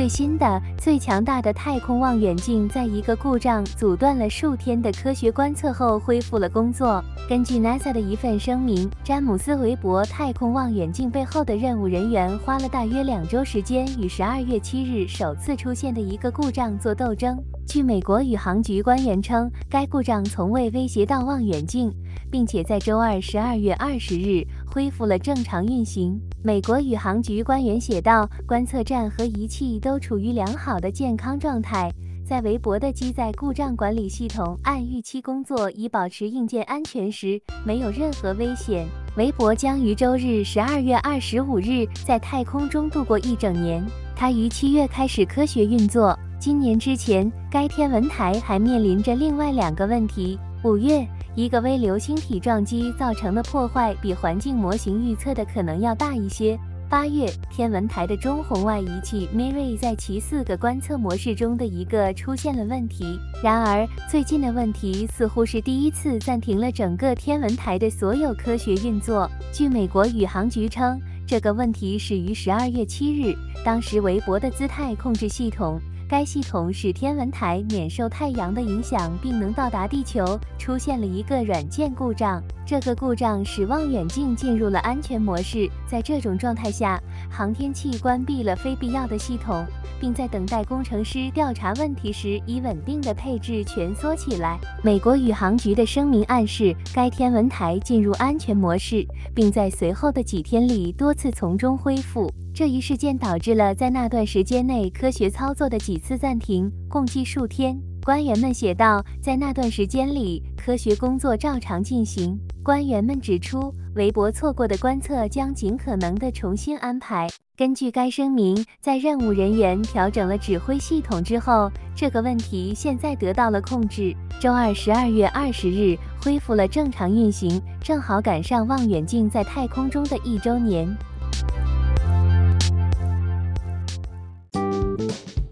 [0.00, 7.04] 最新的、最强大的太空望远镜，在一个故障阻断了数天的科学观测后恢复了工作。
[7.28, 17.38] 根据 NASA 的一份声明，詹姆斯·韦伯太空望远镜背后的任务人员花了大约两周时间，与十二月七日首次出现的一个故障做斗争。
[17.66, 21.92] 据美国宇航局官员称，该故障从未威胁到望远镜，
[22.30, 26.18] 并且在周二十二月二十日恢复了正常运行。
[26.42, 31.92] 美国宇航局官员写道：“观测站和仪器都处于良好的健康状态，
[32.26, 38.88] 在韦伯的机载故障管理系统按预期工作以保持硬件安全时，没有任何危险。
[39.18, 43.84] 韦伯将于周日十二月二十五日在太空中度过一整年。
[44.16, 46.18] 他于七月开始科学运作。
[46.38, 50.38] 今年之前，该天文台还面临着另外两个问题。
[50.64, 51.06] 五月。”
[51.40, 56.58] 一个微流星体撞击造成的破坏比环境模型预测的可能要大一些。
[56.86, 63.18] 八月，天文台的中红外仪器 MIRI 在其四个观测模式中的一个出现了问题。
[63.42, 69.26] 然而，最近的问题似乎是第一次暂停了整个天文台的所有科学运作。
[69.50, 75.80] 据美国宇航局称，这个问题始于十二月七日，当时韦伯的姿态控制系统。
[76.10, 80.36] 该系统使天文台免受太阳的影响，并能到达地球。
[80.58, 85.70] 出现了一个软件故障，这个故障使望远镜进入了安全模式。
[85.86, 87.00] 在这种状态下，
[87.30, 89.64] 航天器关闭了非必要的系统，
[90.00, 94.58] 并在等待工程师调查问题时，以稳定的配置蜷缩起来。
[94.82, 102.28] 美国宇航局的声明暗示，该天文台进入安全模式，并在随后的几天里多次从中恢复。
[102.60, 107.74] 这一事件导致了在那段时间内科学操作的几次暂停，共计数天。
[108.04, 112.38] 官员们写道，在那段时间里，科学工作照常进行。
[112.62, 117.26] 官员们指出，韦伯错过的观测将尽可能的重新安排。
[117.56, 124.14] 根据该声明，在任务人员调整了指挥系统之后，这个问题现在得到了控制。
[124.38, 130.94] 周二十二月二十日恢复了正常运行，正好赶上望远镜在太空中的一周年。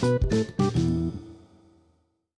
[0.00, 1.29] Thank you.